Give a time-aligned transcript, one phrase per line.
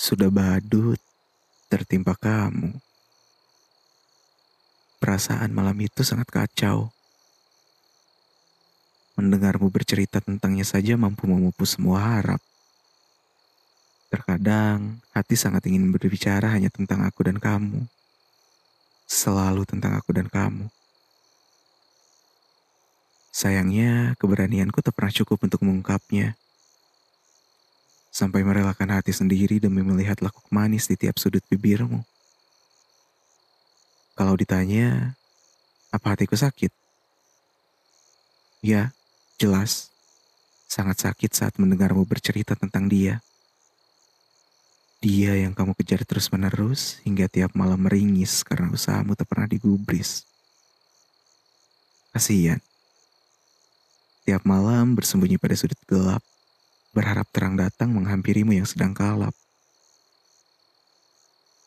[0.00, 0.96] Sudah badut
[1.68, 2.72] tertimpa kamu.
[4.96, 6.88] Perasaan malam itu sangat kacau.
[9.20, 12.40] Mendengarmu bercerita tentangnya saja mampu memupus semua harap.
[14.08, 17.84] Terkadang hati sangat ingin berbicara hanya tentang aku dan kamu.
[19.04, 20.72] Selalu tentang aku dan kamu.
[23.36, 26.40] Sayangnya, keberanianku tak pernah cukup untuk mengungkapnya.
[28.10, 32.02] Sampai merelakan hati sendiri demi melihat lekuk manis di tiap sudut bibirmu.
[34.18, 35.14] Kalau ditanya,
[35.94, 36.74] apa hatiku sakit?
[38.60, 38.92] Ya,
[39.40, 39.88] jelas.
[40.68, 43.24] Sangat sakit saat mendengarmu bercerita tentang dia.
[45.00, 50.28] Dia yang kamu kejar terus-menerus hingga tiap malam meringis karena usahamu tak pernah digubris.
[52.12, 52.60] Kasihan.
[54.28, 56.20] Tiap malam bersembunyi pada sudut gelap,
[56.90, 59.34] berharap terang datang menghampirimu yang sedang kalap.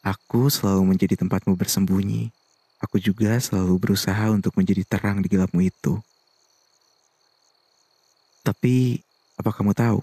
[0.00, 2.32] Aku selalu menjadi tempatmu bersembunyi.
[2.80, 6.00] Aku juga selalu berusaha untuk menjadi terang di gelapmu itu.
[8.40, 9.04] Tapi,
[9.36, 10.00] apa kamu tahu?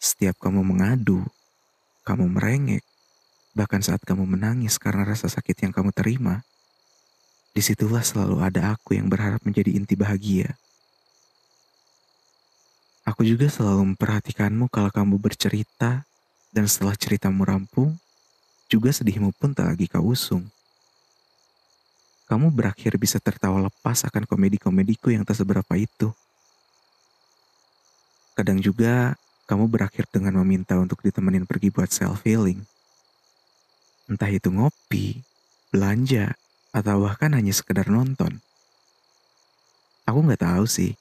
[0.00, 1.20] Setiap kamu mengadu,
[2.08, 2.80] kamu merengek,
[3.52, 6.40] bahkan saat kamu menangis karena rasa sakit yang kamu terima,
[7.52, 10.56] di situlah selalu ada aku yang berharap menjadi inti bahagia.
[13.06, 16.02] Aku juga selalu memperhatikanmu kalau kamu bercerita,
[16.50, 17.94] dan setelah ceritamu rampung,
[18.66, 20.42] juga sedihmu pun tak lagi kau usung.
[22.26, 26.10] Kamu berakhir bisa tertawa lepas akan komedi-komediku yang tak seberapa itu.
[28.34, 29.14] Kadang juga
[29.46, 32.66] kamu berakhir dengan meminta untuk ditemenin pergi buat self-healing.
[34.10, 35.22] Entah itu ngopi,
[35.70, 36.34] belanja,
[36.74, 38.42] atau bahkan hanya sekedar nonton.
[40.10, 40.98] Aku nggak tahu sih,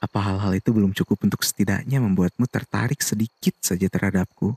[0.00, 4.56] apa hal-hal itu belum cukup untuk setidaknya membuatmu tertarik sedikit saja terhadapku?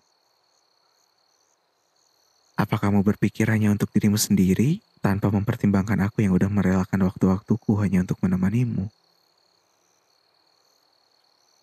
[2.55, 8.07] Apa kamu berpikir hanya untuk dirimu sendiri tanpa mempertimbangkan aku yang udah merelakan waktu-waktuku hanya
[8.07, 8.87] untuk menemanimu?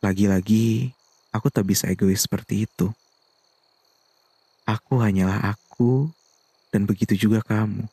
[0.04, 0.92] Lagi-lagi,
[1.32, 2.92] aku tak bisa egois seperti itu.
[4.68, 6.12] Aku hanyalah aku,
[6.68, 7.88] dan begitu juga kamu.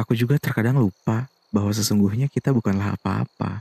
[0.00, 3.60] Aku juga terkadang lupa bahwa sesungguhnya kita bukanlah apa-apa.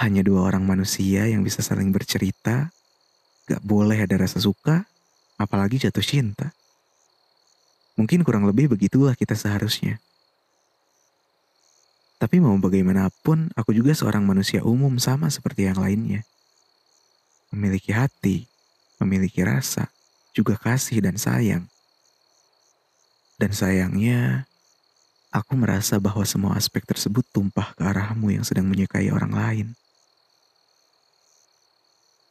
[0.00, 2.72] Hanya dua orang manusia yang bisa saling bercerita,
[3.44, 4.88] gak boleh ada rasa suka,
[5.36, 6.56] apalagi jatuh cinta.
[8.00, 10.00] Mungkin kurang lebih begitulah kita seharusnya.
[12.16, 16.24] Tapi mau bagaimanapun, aku juga seorang manusia umum sama seperti yang lainnya.
[17.52, 18.48] Memiliki hati,
[18.96, 19.92] memiliki rasa,
[20.32, 21.68] juga kasih dan sayang.
[23.36, 24.48] Dan sayangnya,
[25.28, 29.68] aku merasa bahwa semua aspek tersebut tumpah ke arahmu yang sedang menyukai orang lain.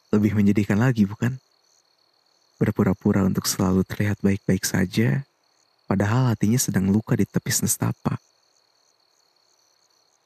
[0.09, 1.37] Lebih menyedihkan lagi, bukan?
[2.57, 5.21] Berpura-pura untuk selalu terlihat baik-baik saja,
[5.85, 8.17] padahal hatinya sedang luka di tepis nestapa.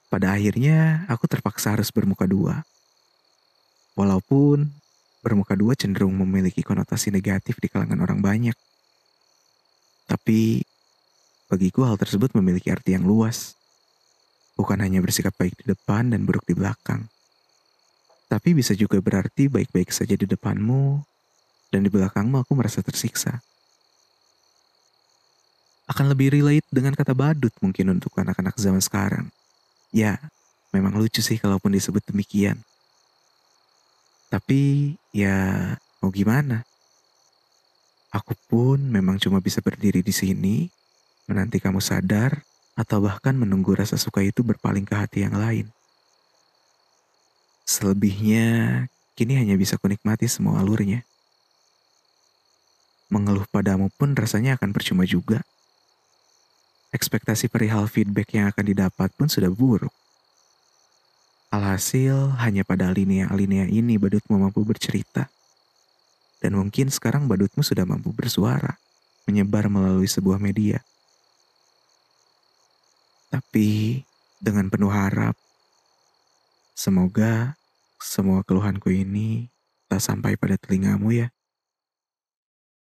[0.08, 2.64] Pada akhirnya, aku terpaksa harus bermuka dua.
[3.92, 4.72] Walaupun
[5.20, 8.56] bermuka dua cenderung memiliki konotasi negatif di kalangan orang banyak.
[10.08, 10.64] Tapi,
[11.48, 13.56] bagiku hal tersebut memiliki arti yang luas.
[14.56, 17.04] Bukan hanya bersikap baik di depan dan buruk di belakang.
[18.34, 20.98] Tapi bisa juga berarti baik-baik saja di depanmu,
[21.70, 23.38] dan di belakangmu aku merasa tersiksa.
[25.86, 29.30] Akan lebih relate dengan kata badut mungkin untuk anak-anak zaman sekarang.
[29.94, 30.18] Ya,
[30.74, 32.58] memang lucu sih kalaupun disebut demikian.
[34.34, 36.66] Tapi ya mau gimana?
[38.10, 40.66] Aku pun memang cuma bisa berdiri di sini,
[41.30, 42.42] menanti kamu sadar,
[42.74, 45.70] atau bahkan menunggu rasa suka itu berpaling ke hati yang lain.
[47.64, 48.86] Selebihnya,
[49.16, 51.00] kini hanya bisa kunikmati semua alurnya.
[53.08, 55.40] Mengeluh padamu pun rasanya akan percuma juga.
[56.92, 59.92] Ekspektasi perihal feedback yang akan didapat pun sudah buruk.
[61.48, 65.32] Alhasil, hanya pada alinea-alinea ini badutmu mampu bercerita.
[66.42, 68.76] Dan mungkin sekarang badutmu sudah mampu bersuara,
[69.24, 70.84] menyebar melalui sebuah media.
[73.32, 74.02] Tapi,
[74.42, 75.38] dengan penuh harap,
[76.74, 77.54] Semoga
[78.02, 79.50] semua keluhanku ini
[79.90, 81.33] tak sampai pada telingamu ya.